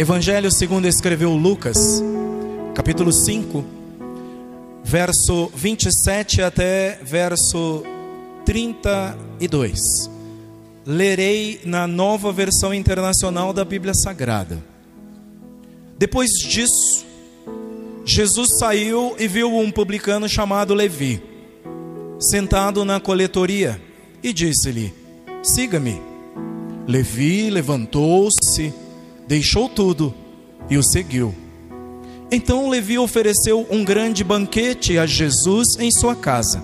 [0.00, 2.02] Evangelho segundo escreveu Lucas,
[2.74, 3.62] capítulo 5,
[4.82, 7.82] verso 27 até verso
[8.46, 10.10] 32.
[10.86, 14.64] Lerei na nova versão internacional da Bíblia Sagrada.
[15.98, 17.04] Depois disso,
[18.02, 21.22] Jesus saiu e viu um publicano chamado Levi,
[22.18, 23.78] sentado na coletoria,
[24.22, 24.94] e disse-lhe:
[25.42, 26.00] Siga-me.
[26.86, 28.72] Levi levantou-se,
[29.30, 30.12] deixou tudo
[30.68, 31.32] e o seguiu.
[32.32, 36.60] Então Levi ofereceu um grande banquete a Jesus em sua casa.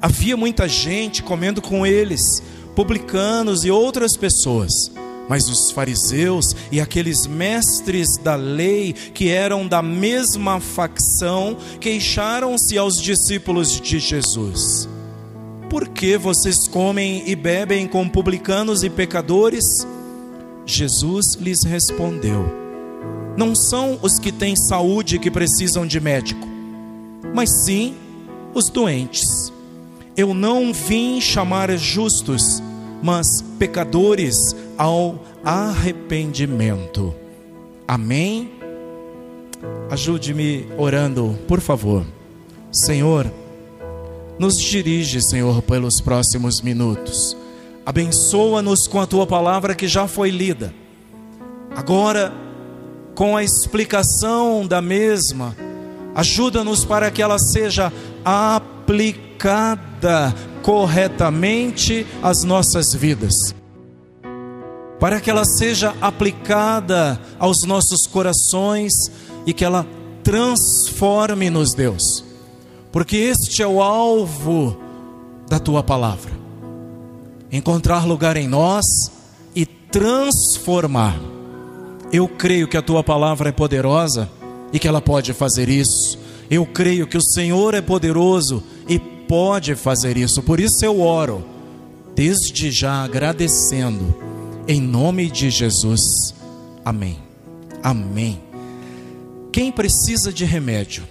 [0.00, 2.40] Havia muita gente comendo com eles,
[2.76, 4.92] publicanos e outras pessoas.
[5.28, 13.02] Mas os fariseus e aqueles mestres da lei, que eram da mesma facção, queixaram-se aos
[13.02, 14.88] discípulos de Jesus:
[15.68, 19.84] Por que vocês comem e bebem com publicanos e pecadores?
[20.70, 22.46] Jesus lhes respondeu:
[23.36, 26.46] Não são os que têm saúde que precisam de médico,
[27.34, 27.94] mas sim
[28.54, 29.52] os doentes.
[30.16, 32.62] Eu não vim chamar justos,
[33.02, 37.14] mas pecadores ao arrependimento.
[37.86, 38.50] Amém?
[39.90, 42.04] Ajude-me orando, por favor.
[42.70, 43.30] Senhor,
[44.38, 47.36] nos dirige, Senhor, pelos próximos minutos.
[47.90, 50.72] Abençoa-nos com a tua palavra que já foi lida.
[51.74, 52.32] Agora,
[53.16, 55.56] com a explicação da mesma,
[56.14, 57.92] ajuda-nos para que ela seja
[58.24, 59.52] aplicada
[60.62, 63.52] corretamente às nossas vidas.
[65.00, 68.92] Para que ela seja aplicada aos nossos corações
[69.44, 69.84] e que ela
[70.22, 72.24] transforme-nos, Deus,
[72.92, 74.78] porque este é o alvo
[75.48, 76.39] da tua palavra
[77.52, 78.84] encontrar lugar em nós
[79.54, 81.18] e transformar.
[82.12, 84.28] Eu creio que a tua palavra é poderosa
[84.72, 86.18] e que ela pode fazer isso.
[86.50, 90.42] Eu creio que o Senhor é poderoso e pode fazer isso.
[90.42, 91.44] Por isso eu oro,
[92.14, 94.14] desde já agradecendo
[94.66, 96.34] em nome de Jesus.
[96.84, 97.18] Amém.
[97.82, 98.40] Amém.
[99.52, 101.04] Quem precisa de remédio?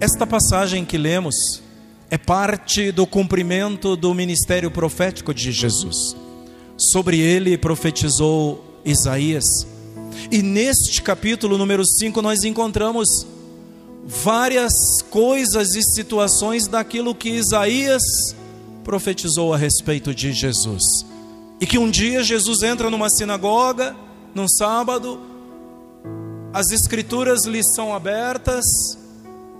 [0.00, 1.62] Esta passagem que lemos
[2.10, 6.16] é parte do cumprimento do ministério profético de Jesus.
[6.76, 9.66] Sobre ele profetizou Isaías.
[10.30, 13.26] E neste capítulo número 5 nós encontramos
[14.04, 18.02] várias coisas e situações daquilo que Isaías
[18.82, 21.06] profetizou a respeito de Jesus.
[21.60, 23.94] E que um dia Jesus entra numa sinagoga,
[24.34, 25.20] num sábado,
[26.52, 28.64] as escrituras lhe são abertas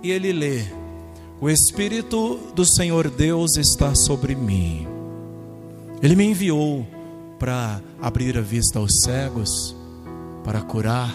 [0.03, 0.80] e ele lê:
[1.41, 4.87] O Espírito do Senhor Deus está sobre mim.
[6.01, 6.87] Ele me enviou
[7.37, 9.75] para abrir a vista aos cegos,
[10.45, 11.13] para curar,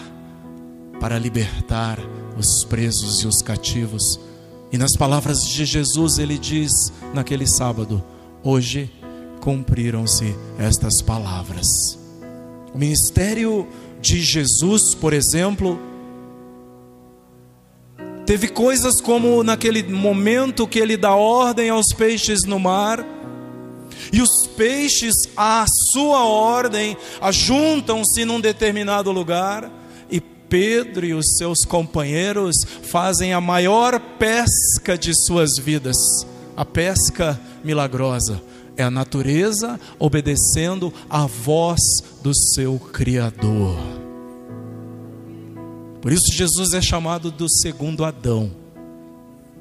[0.99, 1.97] para libertar
[2.37, 4.19] os presos e os cativos
[4.71, 8.03] e nas palavras de Jesus, ele diz naquele sábado:
[8.43, 8.91] Hoje
[9.39, 11.97] cumpriram-se estas palavras.
[12.73, 13.65] O ministério
[14.01, 15.79] de Jesus, por exemplo,
[18.27, 23.03] teve coisas como naquele momento que ele dá ordem aos peixes no mar,
[24.13, 29.71] e os peixes, à sua ordem, ajuntam-se num determinado lugar
[30.49, 35.97] Pedro e os seus companheiros fazem a maior pesca de suas vidas,
[36.55, 38.41] a pesca milagrosa.
[38.75, 41.81] É a natureza obedecendo à voz
[42.21, 44.06] do seu Criador.
[46.01, 48.51] Por isso, Jesus é chamado do segundo Adão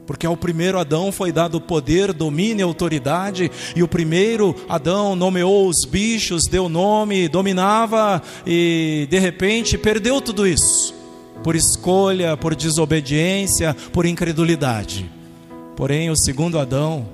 [0.06, 5.68] porque ao primeiro Adão foi dado poder, domínio e autoridade, e o primeiro Adão nomeou
[5.68, 10.94] os bichos, deu nome, dominava e de repente perdeu tudo isso,
[11.42, 15.10] por escolha, por desobediência, por incredulidade.
[15.74, 17.06] Porém, o segundo Adão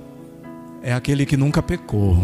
[0.83, 2.23] é aquele que nunca pecou,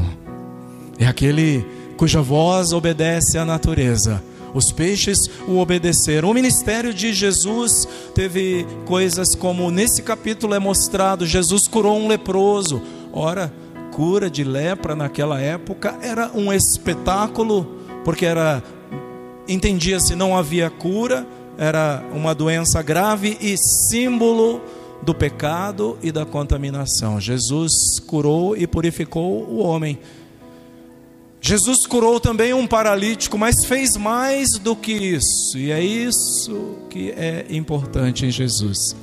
[0.99, 1.65] é aquele
[1.97, 4.23] cuja voz obedece à natureza
[4.55, 6.31] os peixes o obedeceram.
[6.31, 12.81] O ministério de Jesus teve coisas como nesse capítulo é mostrado: Jesus curou um leproso.
[13.13, 13.53] Ora,
[13.93, 18.63] cura de lepra naquela época era um espetáculo, porque era
[19.49, 24.61] entendia-se não havia cura, era uma doença grave e símbolo
[25.03, 27.21] do pecado e da contaminação.
[27.21, 29.99] Jesus curou e purificou o homem.
[31.49, 37.11] Jesus curou também um paralítico, mas fez mais do que isso, e é isso que
[37.13, 38.95] é importante em Jesus.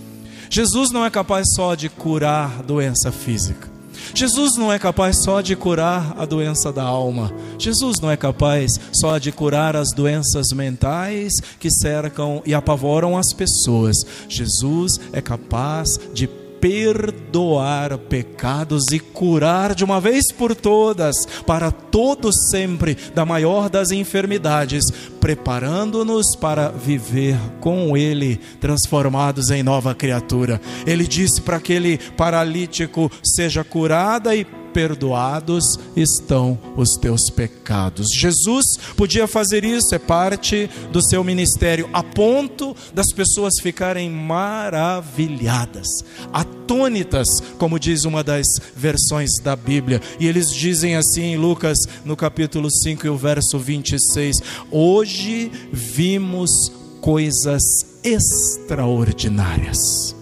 [0.47, 3.67] Jesus não é capaz só de curar doença física,
[4.13, 7.33] Jesus não é capaz só de curar a doença da alma.
[7.57, 13.33] Jesus não é capaz só de curar as doenças mentais que cercam e apavoram as
[13.33, 14.05] pessoas.
[14.29, 16.29] Jesus é capaz de
[16.65, 21.15] perdoar pecados e curar de uma vez por todas,
[21.45, 24.83] para todo sempre, da maior das enfermidades,
[25.21, 30.59] preparando-nos para viver com Ele, transformados em nova criatura.
[30.87, 34.43] Ele disse para aquele paralítico: seja curada e
[34.75, 38.11] perdoados estão os teus pecados.
[38.11, 45.87] Jesus podia fazer isso, é parte do seu ministério, a ponto das pessoas ficarem maravilhadas,
[46.33, 50.01] atônitas, como diz uma das versões da Bíblia.
[50.19, 56.69] E eles dizem assim em Lucas, no capítulo 5 e o verso 26: Hoje vimos
[56.99, 57.63] coisas
[58.03, 60.13] extraordinárias.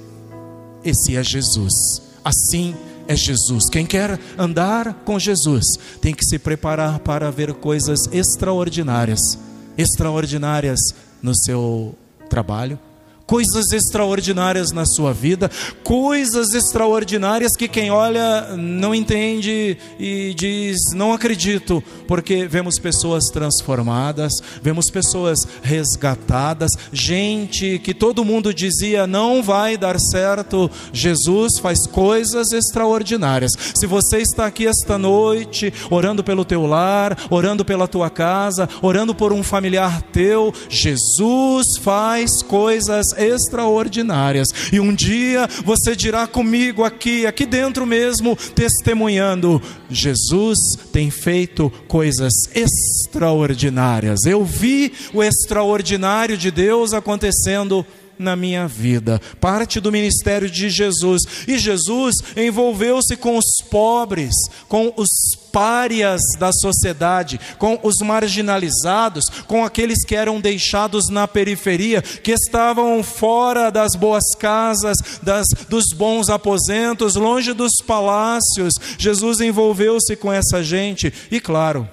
[0.86, 2.04] Esse é Jesus.
[2.24, 2.76] Assim,
[3.08, 3.70] é Jesus.
[3.70, 9.38] Quem quer andar com Jesus tem que se preparar para ver coisas extraordinárias
[9.78, 10.80] extraordinárias
[11.22, 11.96] no seu
[12.30, 12.80] trabalho,
[13.26, 15.50] coisas extraordinárias na sua vida,
[15.84, 24.34] coisas extraordinárias que quem olha não entende e diz: não acredito, porque vemos pessoas transformadas,
[24.62, 32.52] vemos pessoas resgatadas, gente que todo mundo dizia não vai dar certo, Jesus faz coisas
[32.52, 33.54] extraordinárias.
[33.74, 39.16] Se você está aqui esta noite, orando pelo teu lar, orando pela tua casa, orando
[39.16, 44.50] por um familiar teu, Jesus faz coisas extraordinárias.
[44.72, 50.58] E um dia você dirá comigo aqui, aqui dentro mesmo, testemunhando: Jesus
[50.92, 54.26] tem feito coisas extraordinárias.
[54.26, 57.86] Eu vi o extraordinário de Deus acontecendo
[58.18, 61.22] na minha vida, parte do ministério de Jesus.
[61.48, 64.34] E Jesus envolveu-se com os pobres,
[64.68, 65.10] com os
[65.52, 73.04] párias da sociedade, com os marginalizados, com aqueles que eram deixados na periferia, que estavam
[73.04, 78.74] fora das boas casas, das, dos bons aposentos, longe dos palácios.
[78.98, 81.88] Jesus envolveu-se com essa gente e, claro,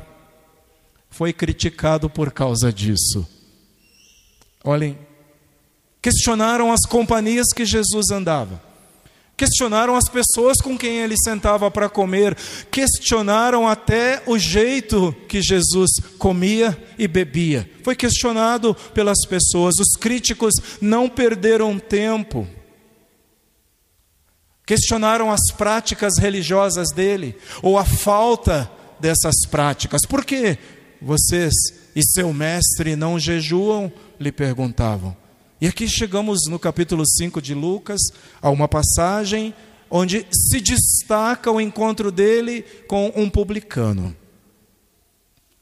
[1.11, 3.29] foi criticado por causa disso.
[4.65, 4.97] Olhem,
[6.03, 8.61] questionaram as companhias que Jesus andava,
[9.37, 12.37] questionaram as pessoas com quem ele sentava para comer,
[12.71, 17.71] questionaram até o jeito que Jesus comia e bebia.
[17.83, 22.47] Foi questionado pelas pessoas, os críticos não perderam tempo.
[24.67, 28.71] Questionaram as práticas religiosas dele, ou a falta
[29.01, 30.03] dessas práticas.
[30.07, 30.59] Por que
[31.01, 31.53] vocês
[31.97, 33.91] e seu mestre não jejuam?
[34.21, 35.17] lhe perguntavam.
[35.61, 38.01] E aqui chegamos no capítulo 5 de Lucas,
[38.41, 39.53] a uma passagem
[39.91, 44.17] onde se destaca o encontro dele com um publicano.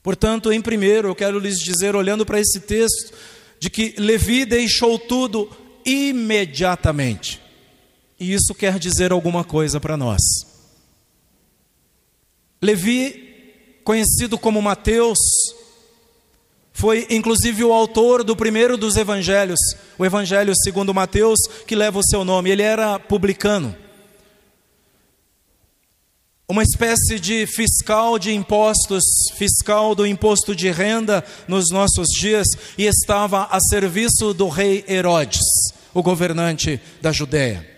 [0.01, 3.13] Portanto, em primeiro, eu quero lhes dizer, olhando para esse texto,
[3.59, 5.51] de que Levi deixou tudo
[5.85, 7.41] imediatamente.
[8.21, 10.21] E isso quer dizer alguma coisa para nós.
[12.63, 15.19] Levi, conhecido como Mateus,
[16.79, 19.59] foi inclusive o autor do primeiro dos evangelhos,
[19.99, 22.51] o evangelho segundo Mateus, que leva o seu nome.
[22.51, 23.75] Ele era publicano.
[26.49, 29.03] Uma espécie de fiscal de impostos,
[29.37, 32.47] fiscal do imposto de renda nos nossos dias,
[32.79, 35.43] e estava a serviço do rei Herodes,
[35.93, 37.69] o governante da Judéia.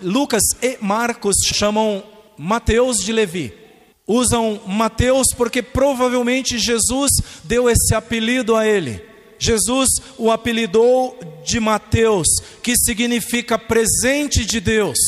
[0.00, 2.04] Lucas e Marcos chamam
[2.38, 3.63] Mateus de Levi
[4.06, 7.10] usam Mateus porque provavelmente Jesus
[7.44, 9.02] deu esse apelido a ele.
[9.38, 12.28] Jesus o apelidou de Mateus,
[12.62, 14.98] que significa presente de Deus.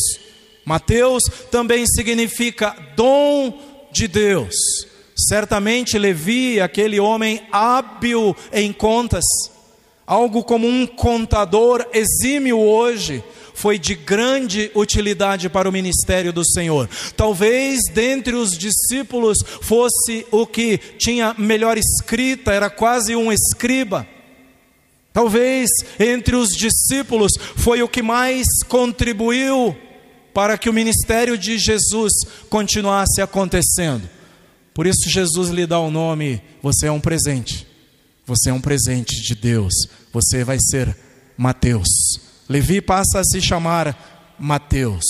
[0.64, 3.58] Mateus também significa dom
[3.92, 4.54] de Deus.
[5.16, 9.24] Certamente Levi, aquele homem hábil em contas,
[10.06, 13.24] algo como um contador exímio hoje,
[13.56, 16.88] foi de grande utilidade para o ministério do Senhor.
[17.16, 24.06] Talvez dentre os discípulos fosse o que tinha melhor escrita, era quase um escriba.
[25.10, 29.74] Talvez entre os discípulos foi o que mais contribuiu
[30.34, 32.12] para que o ministério de Jesus
[32.50, 34.06] continuasse acontecendo.
[34.74, 37.66] Por isso, Jesus lhe dá o nome: você é um presente,
[38.26, 39.72] você é um presente de Deus,
[40.12, 40.94] você vai ser
[41.38, 42.25] Mateus.
[42.48, 45.04] Levi passa a se chamar Mateus.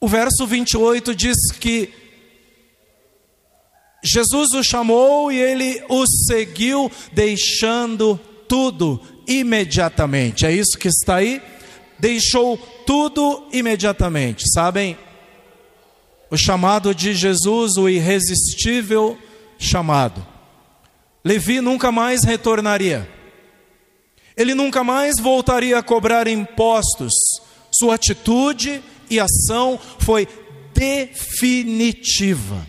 [0.00, 1.92] O verso 28 diz que
[4.02, 8.18] Jesus o chamou e ele o seguiu, deixando
[8.48, 10.46] tudo imediatamente.
[10.46, 11.42] É isso que está aí?
[11.98, 12.56] Deixou
[12.86, 14.44] tudo imediatamente.
[14.52, 14.96] Sabem?
[16.30, 19.18] O chamado de Jesus, o irresistível
[19.58, 20.24] chamado.
[21.24, 23.17] Levi nunca mais retornaria.
[24.38, 27.12] Ele nunca mais voltaria a cobrar impostos.
[27.72, 28.80] Sua atitude
[29.10, 30.28] e ação foi
[30.72, 32.64] definitiva.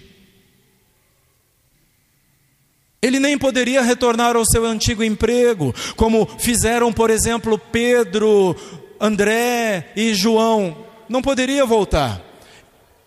[2.99, 8.55] Ele nem poderia retornar ao seu antigo emprego, como fizeram, por exemplo, Pedro,
[8.99, 10.85] André e João.
[11.07, 12.28] Não poderia voltar.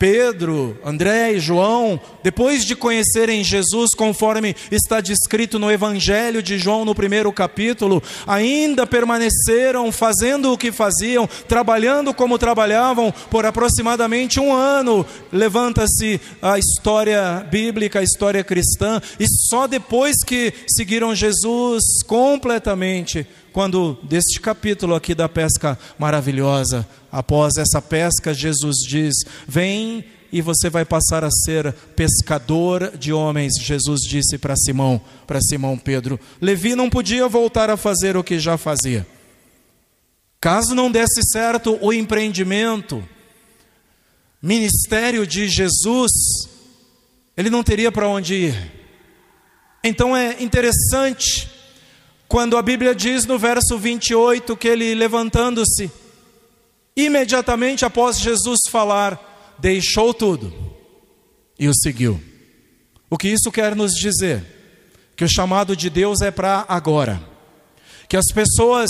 [0.02, 6.84] Pedro, André e João, depois de conhecerem Jesus, conforme está descrito no Evangelho de João,
[6.84, 14.52] no primeiro capítulo, ainda permaneceram fazendo o que faziam, trabalhando como trabalhavam por aproximadamente um
[14.52, 15.06] ano.
[15.30, 23.98] Levanta-se a história bíblica, a história cristã, e só depois que seguiram Jesus completamente quando
[24.02, 29.14] deste capítulo aqui da pesca maravilhosa, após essa pesca, Jesus diz:
[29.46, 33.52] Vem e você vai passar a ser pescador de homens.
[33.60, 36.18] Jesus disse para Simão, para Simão Pedro.
[36.40, 39.06] Levi não podia voltar a fazer o que já fazia.
[40.40, 43.06] Caso não desse certo o empreendimento,
[44.40, 46.10] ministério de Jesus,
[47.36, 48.72] ele não teria para onde ir.
[49.84, 51.51] Então é interessante
[52.32, 55.92] quando a Bíblia diz no verso 28 que ele levantando-se,
[56.96, 60.50] imediatamente após Jesus falar, deixou tudo
[61.58, 62.18] e o seguiu.
[63.10, 64.42] O que isso quer nos dizer?
[65.14, 67.22] Que o chamado de Deus é para agora.
[68.08, 68.88] Que as pessoas,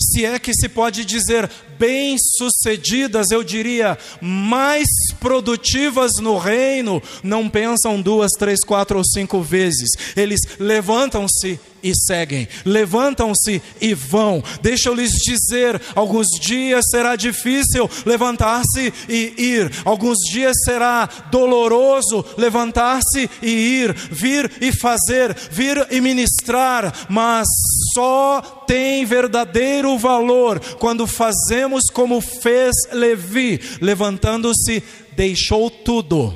[0.00, 4.88] se é que se pode dizer bem-sucedidas, eu diria, mais
[5.20, 9.90] produtivas no reino, não pensam duas, três, quatro ou cinco vezes.
[10.16, 14.42] Eles levantam-se e seguem, levantam-se e vão.
[14.60, 22.24] Deixa eu lhes dizer: alguns dias será difícil levantar-se e ir, alguns dias será doloroso
[22.36, 27.46] levantar-se e ir, vir e fazer, vir e ministrar, mas
[27.92, 34.82] só tem verdadeiro valor quando fazemos como fez Levi, levantando-se,
[35.16, 36.34] deixou tudo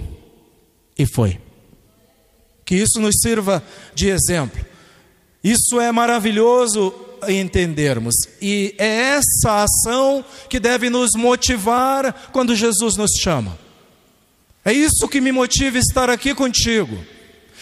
[0.99, 1.39] e foi.
[2.65, 3.63] Que isso nos sirva
[3.95, 4.65] de exemplo.
[5.43, 6.95] Isso é maravilhoso
[7.29, 13.57] entendermos, e é essa ação que deve nos motivar quando Jesus nos chama.
[14.65, 16.99] É isso que me motiva estar aqui contigo.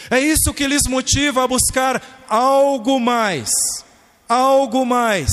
[0.09, 3.49] É isso que lhes motiva a buscar algo mais.
[4.27, 5.29] Algo mais.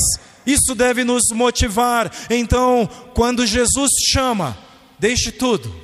[0.47, 2.11] Isso deve nos motivar.
[2.31, 4.57] Então, quando Jesus chama,
[4.99, 5.75] deixe tudo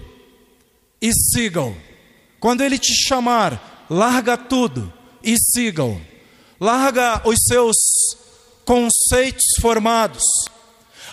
[1.00, 1.76] e sigam.
[2.41, 6.00] Quando Ele te chamar, larga tudo e sigam.
[6.61, 7.76] Larga os seus
[8.64, 10.23] conceitos formados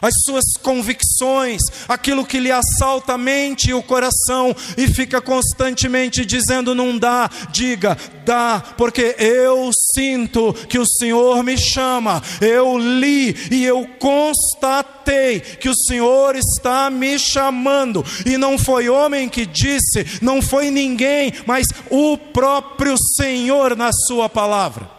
[0.01, 6.25] as suas convicções, aquilo que lhe assalta a mente e o coração e fica constantemente
[6.25, 13.35] dizendo: não dá, diga, dá, porque eu sinto que o Senhor me chama, eu li
[13.51, 20.19] e eu constatei que o Senhor está me chamando, e não foi homem que disse,
[20.21, 24.89] não foi ninguém, mas o próprio Senhor na Sua palavra.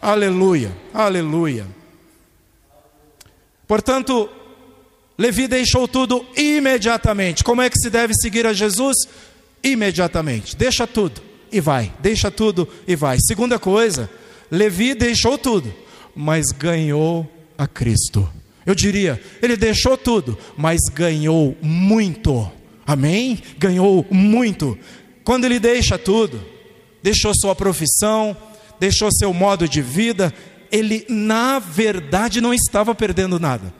[0.00, 1.66] Aleluia, aleluia.
[3.66, 4.28] Portanto,
[5.18, 7.42] Levi deixou tudo imediatamente.
[7.42, 8.96] Como é que se deve seguir a Jesus?
[9.62, 10.56] Imediatamente.
[10.56, 11.20] Deixa tudo
[11.50, 11.92] e vai.
[12.00, 13.18] Deixa tudo e vai.
[13.20, 14.10] Segunda coisa,
[14.50, 15.72] Levi deixou tudo,
[16.14, 18.28] mas ganhou a Cristo.
[18.64, 22.50] Eu diria, ele deixou tudo, mas ganhou muito.
[22.86, 23.40] Amém?
[23.58, 24.78] Ganhou muito.
[25.24, 26.40] Quando ele deixa tudo,
[27.02, 28.36] deixou sua profissão,
[28.78, 30.32] deixou seu modo de vida,
[30.70, 33.72] ele na verdade não estava perdendo nada.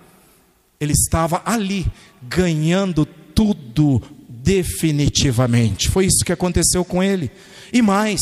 [0.81, 1.87] Ele estava ali
[2.23, 5.89] ganhando tudo definitivamente.
[5.89, 7.31] Foi isso que aconteceu com ele.
[7.73, 8.21] E mais,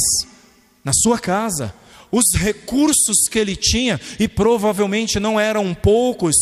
[0.85, 1.75] na sua casa,
[2.11, 6.35] os recursos que ele tinha, e provavelmente não eram poucos,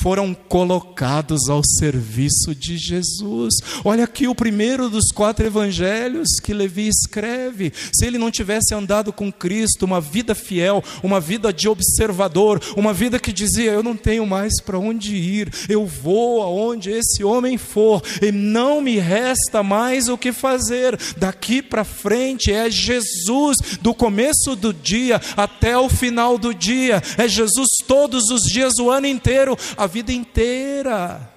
[0.00, 3.54] foram colocados ao serviço de Jesus.
[3.84, 7.72] Olha aqui o primeiro dos quatro evangelhos que Levi escreve.
[7.92, 12.94] Se ele não tivesse andado com Cristo, uma vida fiel, uma vida de observador, uma
[12.94, 17.58] vida que dizia: Eu não tenho mais para onde ir, eu vou aonde esse homem
[17.58, 20.98] for, e não me resta mais o que fazer.
[21.18, 27.28] Daqui para frente é Jesus, do começo do dia até o final do dia, é
[27.28, 29.56] Jesus todos os dias, o ano inteiro.
[29.76, 31.30] A vida inteira.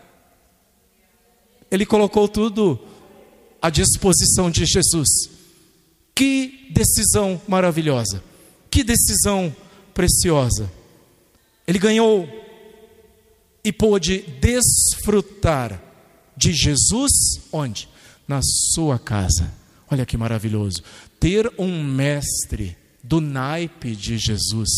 [1.69, 2.79] Ele colocou tudo
[3.61, 5.09] à disposição de Jesus.
[6.15, 8.23] Que decisão maravilhosa,
[8.69, 9.53] que decisão
[9.93, 10.71] preciosa.
[11.67, 12.29] Ele ganhou
[13.63, 15.81] e pôde desfrutar
[16.37, 17.11] de Jesus
[17.51, 17.89] onde?
[18.27, 19.51] Na sua casa.
[19.89, 20.83] Olha que maravilhoso.
[21.19, 24.69] Ter um mestre do naipe de Jesus,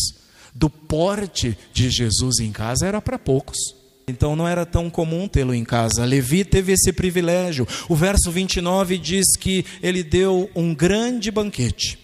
[0.58, 3.58] do porte de Jesus em casa era para poucos.
[4.08, 6.04] Então não era tão comum tê-lo em casa.
[6.04, 7.66] Levi teve esse privilégio.
[7.88, 11.98] O verso 29 diz que ele deu um grande banquete.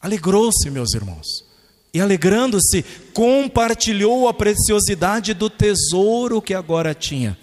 [0.00, 1.26] Alegrou-se, meus irmãos.
[1.94, 7.38] E alegrando-se, compartilhou a preciosidade do tesouro que agora tinha.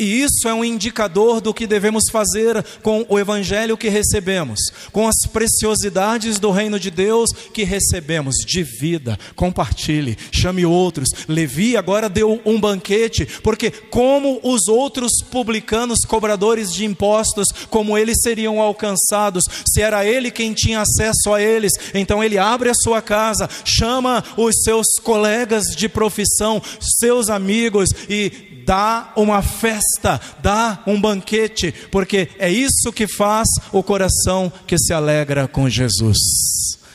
[0.00, 4.58] E isso é um indicador do que devemos fazer com o evangelho que recebemos,
[4.90, 9.18] com as preciosidades do reino de Deus que recebemos, de vida.
[9.36, 11.10] Compartilhe, chame outros.
[11.28, 18.22] Levi agora deu um banquete, porque como os outros publicanos, cobradores de impostos, como eles
[18.22, 23.02] seriam alcançados, se era ele quem tinha acesso a eles, então ele abre a sua
[23.02, 29.42] casa, chama os seus colegas de profissão, seus amigos e dá uma
[29.90, 35.68] festa, dá um banquete, porque é isso que faz o coração que se alegra com
[35.68, 36.18] Jesus.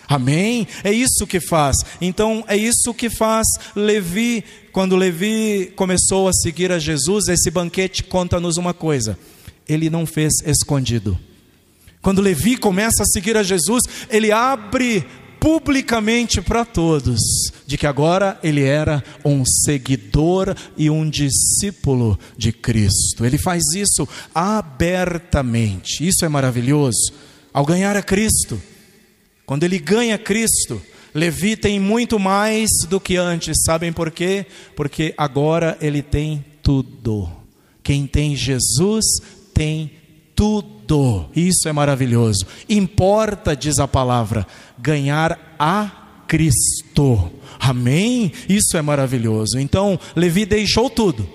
[0.07, 0.67] Amém?
[0.83, 1.77] É isso que faz.
[1.99, 4.43] Então é isso que faz Levi.
[4.71, 9.17] Quando Levi começou a seguir a Jesus, esse banquete conta-nos uma coisa:
[9.67, 11.17] ele não fez escondido.
[12.01, 15.03] Quando Levi começa a seguir a Jesus, ele abre
[15.45, 17.21] publicamente para todos
[17.67, 23.23] de que agora ele era um seguidor e um discípulo de Cristo.
[23.23, 26.03] Ele faz isso abertamente.
[26.03, 27.13] Isso é maravilhoso.
[27.53, 28.59] Ao ganhar a Cristo,
[29.45, 30.81] quando ele ganha Cristo,
[31.13, 33.55] Levi tem muito mais do que antes.
[33.63, 34.47] Sabem por quê?
[34.75, 37.29] Porque agora ele tem tudo.
[37.83, 39.05] Quem tem Jesus
[39.53, 39.91] tem
[40.35, 41.29] tudo.
[41.35, 42.45] Isso é maravilhoso.
[42.67, 44.45] Importa, diz a palavra,
[44.77, 45.89] ganhar a
[46.27, 47.31] Cristo.
[47.59, 48.31] Amém?
[48.49, 49.57] Isso é maravilhoso.
[49.57, 51.27] Então, Levi deixou tudo,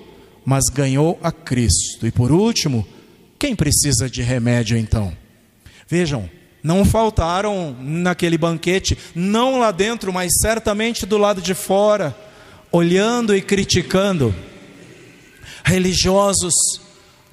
[0.44, 2.06] mas ganhou a Cristo.
[2.06, 2.86] E por último,
[3.38, 5.16] quem precisa de remédio então?
[5.88, 6.28] Vejam,
[6.62, 12.14] não faltaram naquele banquete, não lá dentro, mas certamente do lado de fora,
[12.70, 14.34] olhando e criticando,
[15.64, 16.54] religiosos,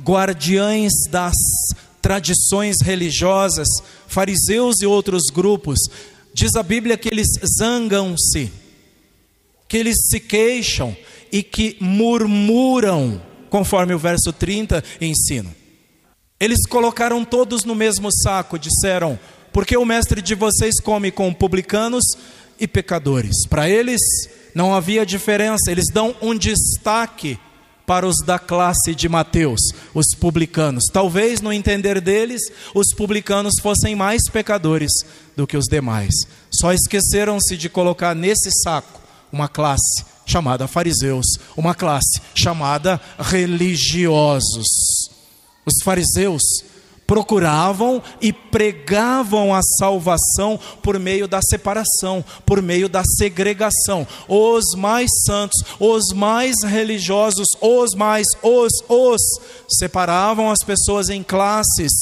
[0.01, 1.35] guardiães das
[2.01, 3.67] tradições religiosas,
[4.07, 5.79] fariseus e outros grupos,
[6.33, 8.51] diz a Bíblia que eles zangam-se,
[9.67, 10.95] que eles se queixam
[11.31, 15.55] e que murmuram, conforme o verso 30 ensina.
[16.39, 19.19] Eles colocaram todos no mesmo saco, disseram:
[19.51, 22.03] porque o mestre de vocês come com publicanos
[22.59, 23.47] e pecadores.
[23.47, 24.01] Para eles
[24.53, 27.39] não havia diferença, eles dão um destaque
[27.87, 29.61] para os da classe de Mateus,
[29.93, 30.83] os publicanos.
[30.91, 32.41] Talvez, no entender deles,
[32.75, 34.91] os publicanos fossem mais pecadores
[35.37, 36.13] do que os demais.
[36.51, 44.67] Só esqueceram-se de colocar nesse saco uma classe chamada fariseus, uma classe chamada religiosos.
[45.65, 46.43] Os fariseus
[47.07, 54.05] procuravam e pregavam a salvação por meio da separação, por meio da segregação.
[54.27, 59.21] Os mais santos, os mais religiosos, os mais, os, os,
[59.69, 61.93] separavam as pessoas em classes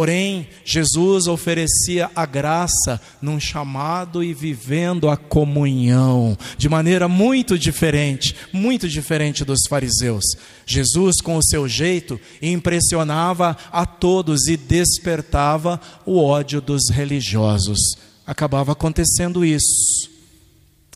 [0.00, 8.34] Porém, Jesus oferecia a graça num chamado e vivendo a comunhão, de maneira muito diferente,
[8.50, 10.24] muito diferente dos fariseus.
[10.64, 17.78] Jesus, com o seu jeito, impressionava a todos e despertava o ódio dos religiosos.
[18.26, 20.08] Acabava acontecendo isso.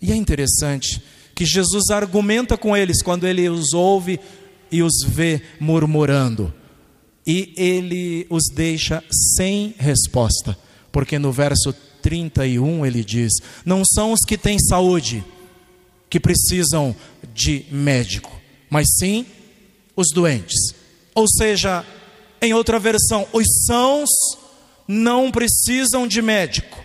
[0.01, 0.99] E é interessante
[1.35, 4.19] que Jesus argumenta com eles quando ele os ouve
[4.73, 6.51] e os vê murmurando
[7.27, 9.03] e ele os deixa
[9.37, 10.57] sem resposta,
[10.93, 13.33] porque no verso 31 ele diz:
[13.65, 15.25] Não são os que têm saúde
[16.11, 16.95] que precisam
[17.33, 18.31] de médico,
[18.69, 19.27] mas sim
[19.97, 20.75] os doentes.
[21.15, 21.85] Ou seja,
[22.43, 24.11] em outra versão, os sãos
[24.87, 26.83] não precisam de médico.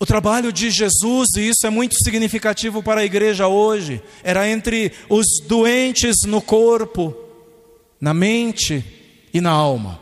[0.00, 4.92] O trabalho de Jesus, e isso é muito significativo para a igreja hoje, era entre
[5.08, 7.23] os doentes no corpo
[8.04, 8.84] na mente
[9.32, 9.98] e na alma.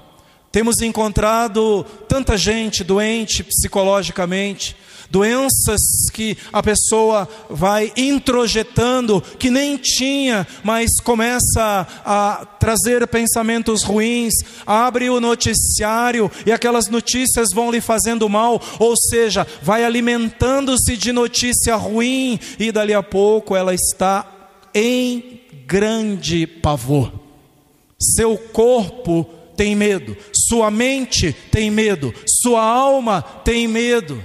[0.50, 4.76] Temos encontrado tanta gente doente psicologicamente,
[5.08, 5.80] doenças
[6.12, 14.34] que a pessoa vai introjetando, que nem tinha, mas começa a trazer pensamentos ruins,
[14.66, 21.12] abre o noticiário e aquelas notícias vão lhe fazendo mal, ou seja, vai alimentando-se de
[21.12, 24.26] notícia ruim e dali a pouco ela está
[24.74, 27.21] em grande pavor.
[28.02, 29.24] Seu corpo
[29.56, 34.22] tem medo, sua mente tem medo, sua alma tem medo.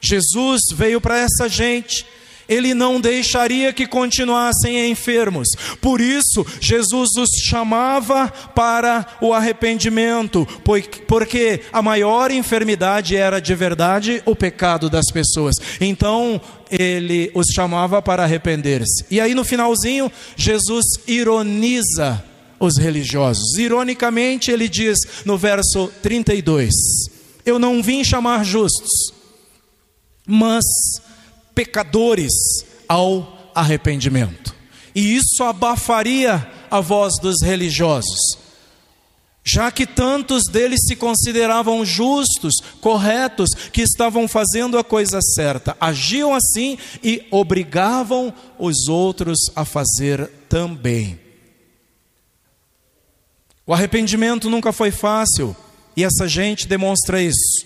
[0.00, 2.06] Jesus veio para essa gente,
[2.48, 5.48] ele não deixaria que continuassem enfermos.
[5.80, 10.46] Por isso, Jesus os chamava para o arrependimento,
[11.06, 15.56] porque a maior enfermidade era de verdade o pecado das pessoas.
[15.80, 19.04] Então, ele os chamava para arrepender-se.
[19.10, 22.24] E aí, no finalzinho, Jesus ironiza
[22.60, 23.56] os religiosos.
[23.56, 26.70] Ironicamente, ele diz no verso 32:
[27.44, 29.12] Eu não vim chamar justos,
[30.26, 30.64] mas
[31.54, 32.32] pecadores
[32.86, 34.54] ao arrependimento.
[34.94, 38.38] E isso abafaria a voz dos religiosos,
[39.44, 46.34] já que tantos deles se consideravam justos, corretos, que estavam fazendo a coisa certa, agiam
[46.34, 51.19] assim e obrigavam os outros a fazer também.
[53.70, 55.56] O arrependimento nunca foi fácil
[55.96, 57.64] e essa gente demonstra isso.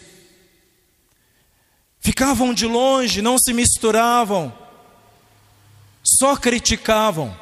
[1.99, 4.53] Ficavam de longe, não se misturavam,
[6.05, 7.35] só criticavam,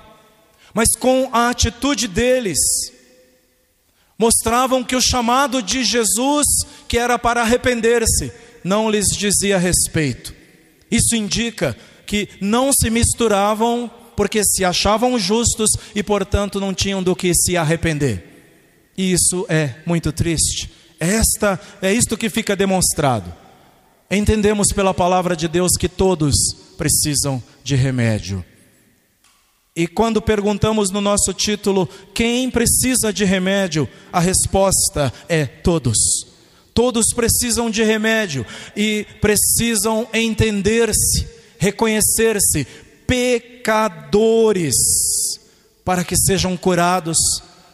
[0.73, 2.61] mas com a atitude deles,
[4.17, 6.47] mostravam que o chamado de Jesus,
[6.87, 10.33] que era para arrepender-se, não lhes dizia respeito.
[10.89, 17.17] Isso indica que não se misturavam porque se achavam justos e, portanto, não tinham do
[17.17, 18.31] que se arrepender.
[18.97, 20.71] E isso é muito triste.
[20.99, 23.33] Esta é isto que fica demonstrado.
[24.11, 26.35] Entendemos pela palavra de Deus que todos
[26.77, 28.45] precisam de remédio.
[29.75, 35.97] E quando perguntamos no nosso título quem precisa de remédio, a resposta é todos.
[36.75, 38.45] Todos precisam de remédio
[38.77, 41.27] e precisam entender-se,
[41.59, 42.67] reconhecer-se
[43.07, 44.75] pecadores,
[45.85, 47.19] para que sejam curados,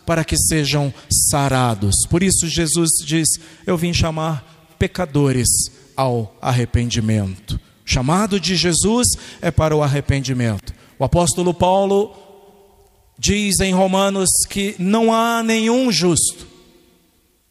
[0.09, 0.93] para que sejam
[1.29, 1.95] sarados.
[2.09, 3.29] Por isso Jesus diz:
[3.67, 5.47] Eu vim chamar pecadores
[5.95, 7.61] ao arrependimento.
[7.85, 9.07] Chamado de Jesus
[9.43, 10.73] é para o arrependimento.
[10.99, 12.17] O apóstolo Paulo
[13.19, 16.47] diz em Romanos que não há nenhum justo,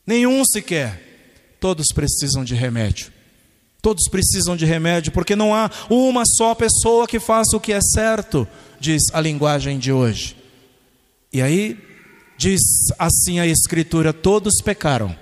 [0.03, 1.55] nenhum sequer.
[1.59, 3.11] Todos precisam de remédio.
[3.83, 7.81] Todos precisam de remédio, porque não há uma só pessoa que faça o que é
[7.81, 8.47] certo,
[8.79, 10.35] diz a linguagem de hoje.
[11.31, 11.86] E aí,
[12.37, 12.61] diz
[12.97, 15.15] assim a Escritura: todos pecaram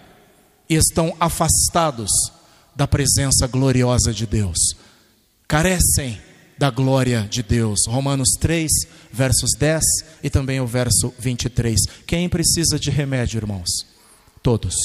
[0.69, 2.12] e estão afastados
[2.75, 4.58] da presença gloriosa de Deus.
[5.47, 6.19] Carecem
[6.58, 7.80] da glória de Deus.
[7.88, 8.71] Romanos 3,
[9.12, 9.84] versos 10
[10.23, 11.80] e também o verso 23.
[12.08, 13.69] Quem precisa de remédio, irmãos?
[14.41, 14.75] Todos.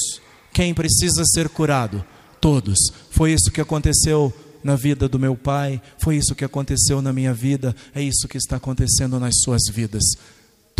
[0.52, 2.04] Quem precisa ser curado?
[2.40, 2.78] Todos.
[3.10, 7.32] Foi isso que aconteceu na vida do meu pai, foi isso que aconteceu na minha
[7.32, 10.02] vida, é isso que está acontecendo nas suas vidas.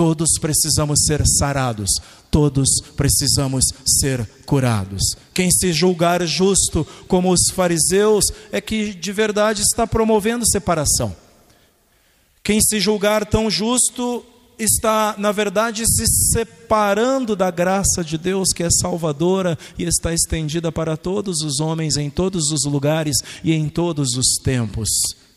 [0.01, 1.91] Todos precisamos ser sarados,
[2.31, 5.03] todos precisamos ser curados.
[5.35, 11.15] Quem se julgar justo como os fariseus é que de verdade está promovendo separação.
[12.43, 14.25] Quem se julgar tão justo
[14.59, 20.73] está, na verdade, se separando da graça de Deus que é salvadora e está estendida
[20.73, 24.89] para todos os homens em todos os lugares e em todos os tempos,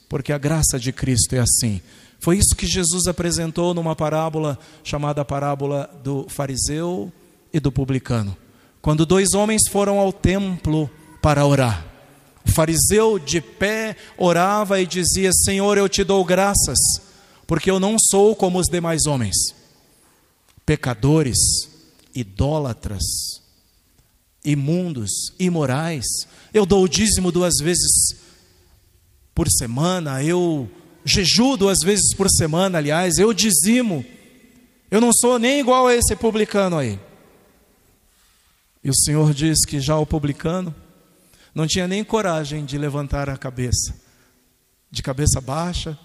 [0.07, 1.81] porque a graça de Cristo é assim.
[2.23, 7.11] Foi isso que Jesus apresentou numa parábola chamada parábola do fariseu
[7.51, 8.37] e do publicano.
[8.81, 10.89] Quando dois homens foram ao templo
[11.21, 11.85] para orar.
[12.47, 16.79] O fariseu de pé orava e dizia: Senhor, eu te dou graças,
[17.45, 19.35] porque eu não sou como os demais homens,
[20.65, 21.37] pecadores,
[22.15, 23.03] idólatras,
[24.45, 26.05] imundos, imorais.
[26.53, 28.15] Eu dou o dízimo duas vezes
[29.35, 30.69] por semana, eu
[31.05, 34.05] jejuo duas vezes por semana, aliás, eu dizimo.
[34.89, 36.99] Eu não sou nem igual a esse publicano aí.
[38.83, 40.73] E o Senhor diz que já o publicano
[41.55, 43.95] não tinha nem coragem de levantar a cabeça,
[44.91, 45.97] de cabeça baixa,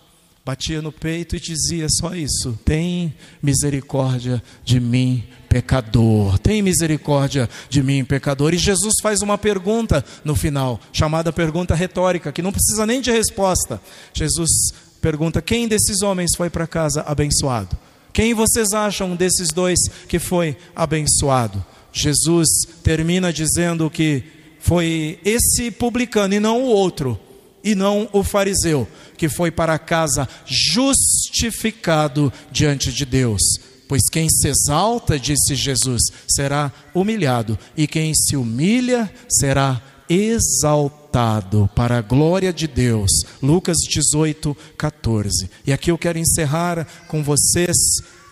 [0.44, 6.38] batia no peito e dizia só isso: Tem misericórdia de mim, pecador.
[6.38, 8.54] Tem misericórdia de mim, pecador.
[8.54, 13.10] E Jesus faz uma pergunta no final, chamada pergunta retórica, que não precisa nem de
[13.10, 13.80] resposta.
[14.14, 14.72] Jesus
[15.08, 17.76] pergunta: quem desses homens foi para casa abençoado?
[18.12, 21.64] Quem vocês acham desses dois que foi abençoado?
[21.90, 22.48] Jesus
[22.82, 24.22] termina dizendo que
[24.60, 27.18] foi esse publicano e não o outro,
[27.64, 33.40] e não o fariseu, que foi para casa justificado diante de Deus.
[33.88, 41.98] Pois quem se exalta, disse Jesus, será humilhado, e quem se humilha será exaltado para
[41.98, 43.10] a glória de Deus.
[43.42, 45.50] Lucas 18, 14.
[45.66, 47.76] E aqui eu quero encerrar com vocês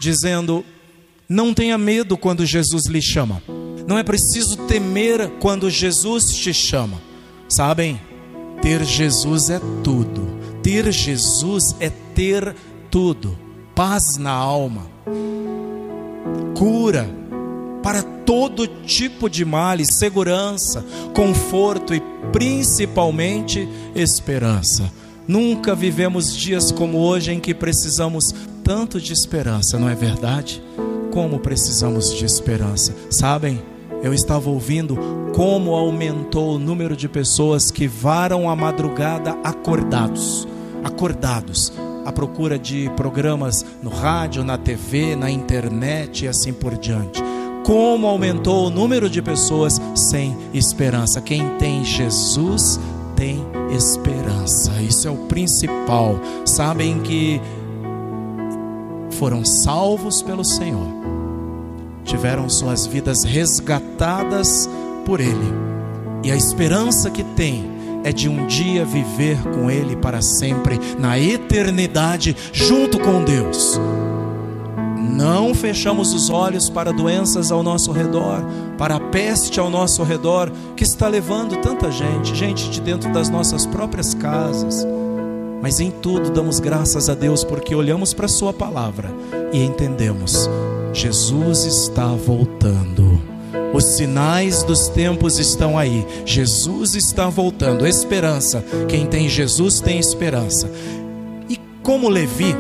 [0.00, 0.64] dizendo:
[1.28, 3.42] não tenha medo quando Jesus lhe chama.
[3.86, 7.00] Não é preciso temer quando Jesus te chama.
[7.48, 8.00] Sabem?
[8.60, 10.36] Ter Jesus é tudo
[10.66, 12.52] Ter Jesus é ter
[12.90, 13.38] tudo:
[13.72, 14.90] paz na alma,
[16.58, 17.08] cura
[17.86, 24.90] para todo tipo de males, segurança, conforto e principalmente esperança.
[25.28, 30.60] Nunca vivemos dias como hoje em que precisamos tanto de esperança, não é verdade?
[31.12, 32.92] Como precisamos de esperança.
[33.08, 33.62] Sabem,
[34.02, 34.98] eu estava ouvindo
[35.32, 40.48] como aumentou o número de pessoas que varam a madrugada acordados,
[40.82, 41.72] acordados,
[42.04, 47.35] à procura de programas no rádio, na TV, na internet e assim por diante.
[47.66, 51.20] Como aumentou o número de pessoas sem esperança.
[51.20, 52.78] Quem tem Jesus
[53.16, 54.80] tem esperança.
[54.80, 56.20] Isso é o principal.
[56.44, 57.40] Sabem que
[59.18, 60.86] foram salvos pelo Senhor,
[62.04, 64.70] tiveram suas vidas resgatadas
[65.04, 65.52] por Ele,
[66.22, 67.64] e a esperança que tem
[68.04, 73.80] é de um dia viver com Ele para sempre, na eternidade, junto com Deus.
[75.08, 78.44] Não fechamos os olhos para doenças ao nosso redor,
[78.76, 83.28] para a peste ao nosso redor, que está levando tanta gente, gente de dentro das
[83.28, 84.86] nossas próprias casas.
[85.62, 89.14] Mas em tudo damos graças a Deus porque olhamos para a Sua palavra
[89.52, 90.48] e entendemos:
[90.92, 93.20] Jesus está voltando.
[93.72, 96.06] Os sinais dos tempos estão aí.
[96.24, 97.86] Jesus está voltando.
[97.86, 98.64] Esperança.
[98.88, 100.70] Quem tem Jesus tem esperança.
[101.48, 102.54] E como Levi,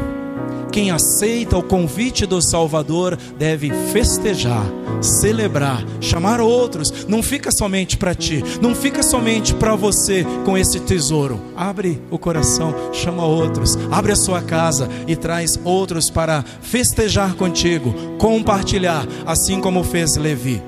[0.76, 4.62] quem aceita o convite do Salvador deve festejar,
[5.00, 7.06] celebrar, chamar outros.
[7.08, 11.40] Não fica somente para ti, não fica somente para você com esse tesouro.
[11.56, 17.94] Abre o coração, chama outros, abre a sua casa e traz outros para festejar contigo,
[18.18, 20.62] compartilhar, assim como fez Levi.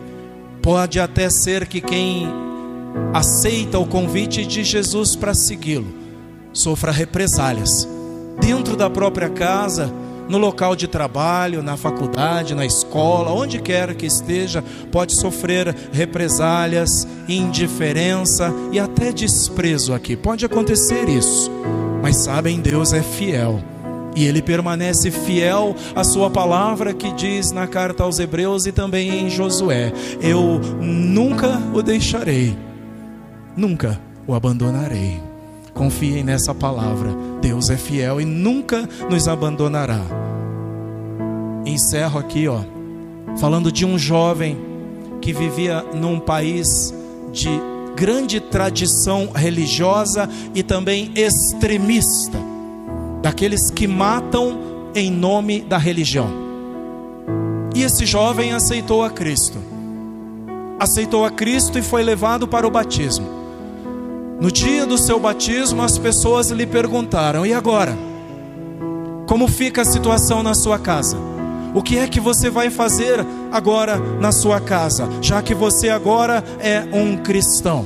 [0.63, 2.27] Pode até ser que quem
[3.13, 5.99] aceita o convite de Jesus para segui-lo
[6.51, 7.87] sofra represálias
[8.41, 9.93] dentro da própria casa,
[10.29, 17.09] no local de trabalho, na faculdade, na escola, onde quer que esteja, pode sofrer represálias,
[17.27, 20.17] indiferença e até desprezo aqui.
[20.17, 21.51] Pode acontecer isso,
[22.03, 23.61] mas sabem, Deus é fiel.
[24.15, 29.27] E ele permanece fiel à sua palavra que diz na carta aos Hebreus e também
[29.27, 32.57] em Josué: Eu nunca o deixarei,
[33.57, 35.28] nunca o abandonarei.
[35.79, 37.11] Confiem nessa palavra.
[37.41, 40.01] Deus é fiel e nunca nos abandonará.
[41.65, 42.63] Encerro aqui, ó,
[43.39, 44.59] falando de um jovem
[45.21, 46.93] que vivia num país
[47.33, 47.49] de
[47.95, 52.39] grande tradição religiosa e também extremista,
[53.23, 54.59] daqueles que matam
[54.97, 56.29] em nome da religião.
[57.75, 59.59] E esse jovem aceitou a Cristo.
[60.81, 63.38] Aceitou a Cristo e foi levado para o batismo.
[64.41, 67.97] No dia do seu batismo, as pessoas lhe perguntaram: e agora?
[69.27, 71.17] Como fica a situação na sua casa?
[71.75, 76.43] O que é que você vai fazer agora na sua casa, já que você agora
[76.61, 77.85] é um cristão?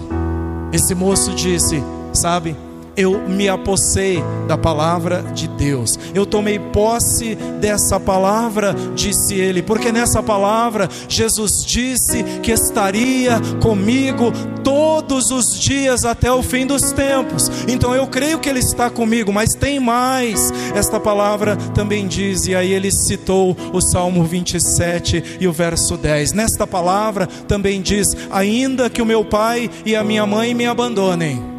[0.73, 2.55] Esse moço disse: Sabe,
[2.97, 5.99] eu me apossei da palavra de Deus.
[6.15, 14.33] Eu tomei posse dessa palavra, disse ele, porque nessa palavra Jesus disse que estaria comigo
[14.63, 17.51] todos os dias até o fim dos tempos.
[17.69, 20.53] Então eu creio que ele está comigo, mas tem mais.
[20.75, 26.33] Esta palavra também diz, e aí ele citou o Salmo 27 e o verso 10.
[26.33, 31.52] Nesta palavra também diz: Ainda que o meu pai e a minha mãe me abandonem,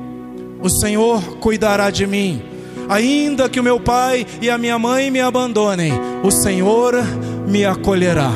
[0.64, 2.42] o Senhor cuidará de mim.
[2.90, 6.96] Ainda que o meu pai e a minha mãe me abandonem, o Senhor
[7.48, 8.32] me acolherá.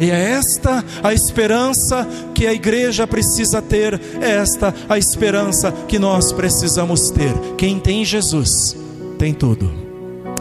[0.00, 5.98] E é esta a esperança que a igreja precisa ter, é esta a esperança que
[5.98, 7.32] nós precisamos ter.
[7.56, 8.76] Quem tem Jesus
[9.18, 9.70] tem tudo.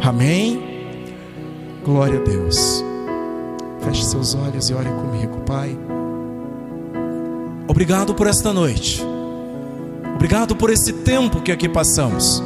[0.03, 0.61] Amém?
[1.83, 2.83] Glória a Deus.
[3.83, 5.77] Feche seus olhos e ore comigo, Pai.
[7.67, 9.03] Obrigado por esta noite.
[10.17, 12.41] Obrigado por esse tempo que aqui passamos.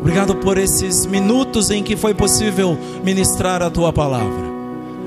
[0.00, 4.50] Obrigado por esses minutos em que foi possível ministrar a tua palavra.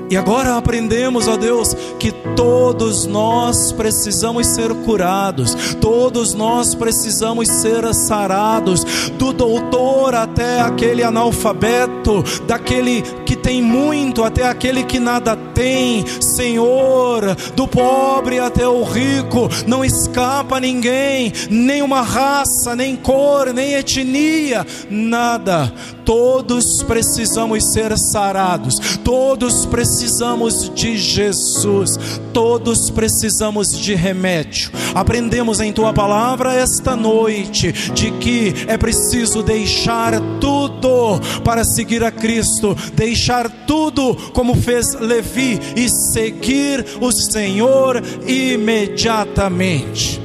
[0.08, 7.92] E agora aprendemos, ó Deus, que todos nós precisamos ser curados, todos nós precisamos ser
[7.92, 8.84] sarados,
[9.18, 17.34] do doutor até aquele analfabeto, daquele que tem muito até aquele que nada tem, Senhor,
[17.54, 24.66] do pobre até o rico, não escapa ninguém, nem uma raça, nem cor, nem etnia,
[24.90, 25.72] nada
[26.06, 31.98] Todos precisamos ser sarados, todos precisamos de Jesus,
[32.32, 34.70] todos precisamos de remédio.
[34.94, 42.10] Aprendemos em tua palavra esta noite de que é preciso deixar tudo para seguir a
[42.10, 50.20] Cristo, deixar tudo como fez Levi e seguir o Senhor imediatamente.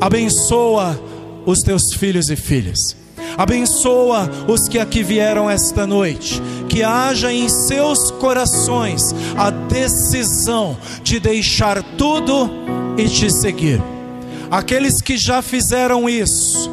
[0.00, 1.00] Abençoa
[1.46, 3.02] os teus filhos e filhas
[3.36, 6.40] Abençoa os que aqui vieram esta noite.
[6.68, 12.50] Que haja em seus corações a decisão de deixar tudo
[12.96, 13.82] e te seguir.
[14.50, 16.70] Aqueles que já fizeram isso,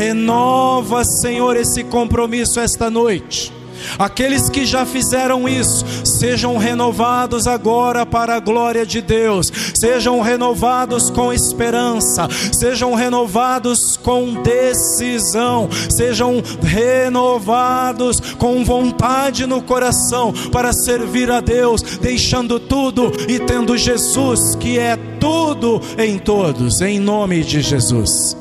[0.00, 3.52] renova, Senhor, esse compromisso esta noite.
[3.98, 11.10] Aqueles que já fizeram isso, sejam renovados agora para a glória de Deus, sejam renovados
[11.10, 21.40] com esperança, sejam renovados com decisão, sejam renovados com vontade no coração para servir a
[21.40, 28.34] Deus, deixando tudo e tendo Jesus, que é tudo em todos, em nome de Jesus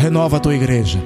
[0.00, 0.98] renova a tua igreja,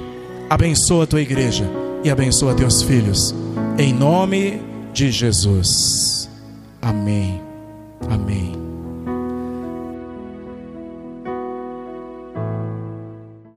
[0.49, 1.69] abençoa a tua igreja
[2.01, 3.35] e abençoa teus filhos.
[3.77, 4.61] Em nome
[4.93, 6.29] de Jesus.
[6.81, 7.41] Amém.
[8.09, 8.64] Amém.